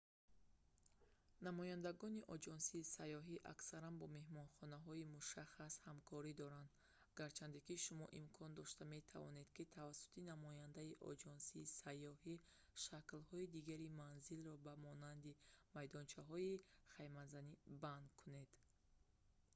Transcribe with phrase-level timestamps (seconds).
[1.47, 6.69] намояндагони оҷонсиҳои сайёҳӣ аксаран бо меҳмонхонаҳои мушаххас ҳамкорӣ доранд
[7.19, 12.35] гарчанде ки шумо имкон дошта метавонед ки тавассути намояндаи оҷонсии сайёҳӣ
[12.85, 15.37] шаклҳои дигари манзилро ба монанди
[15.77, 16.53] майдончаҳои
[16.93, 18.49] хаймазанӣ банд кунед